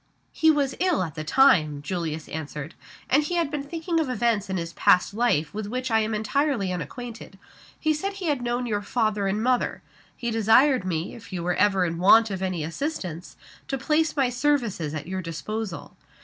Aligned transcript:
_""He 0.31 0.49
was 0.49 0.73
ill 0.79 1.03
at 1.03 1.13
the 1.13 1.23
time," 1.23 1.83
Julius 1.83 2.27
answered. 2.27 2.73
"And 3.07 3.21
he 3.21 3.35
had 3.35 3.51
been 3.51 3.61
thinking 3.61 3.99
of 3.99 4.09
events 4.09 4.49
in 4.49 4.57
his 4.57 4.73
past 4.73 5.13
life 5.13 5.53
with 5.53 5.67
which 5.67 5.91
I 5.91 5.99
am 5.99 6.15
entirely 6.15 6.73
unacquainted. 6.73 7.37
He 7.79 7.93
said 7.93 8.13
he 8.13 8.25
had 8.25 8.41
known 8.41 8.65
your 8.65 8.81
father 8.81 9.27
and 9.27 9.43
mother. 9.43 9.83
He 10.17 10.31
desired 10.31 10.85
me, 10.85 11.13
if 11.13 11.31
you 11.31 11.43
were 11.43 11.53
ever 11.53 11.85
in 11.85 11.99
want 11.99 12.31
of 12.31 12.41
any 12.41 12.63
assistance, 12.63 13.37
to 13.67 13.77
place 13.77 14.17
my 14.17 14.29
services 14.31 14.95
at 14.95 15.05
your 15.05 15.21
disposal. 15.21 15.95